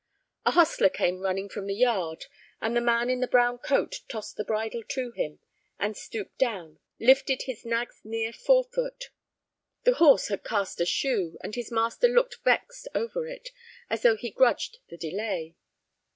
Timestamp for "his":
7.43-7.65, 11.53-11.71